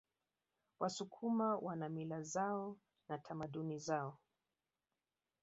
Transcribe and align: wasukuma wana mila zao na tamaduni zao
wasukuma 0.79 1.57
wana 1.57 1.89
mila 1.89 2.21
zao 2.21 2.77
na 3.09 3.17
tamaduni 3.17 3.77
zao 3.77 4.17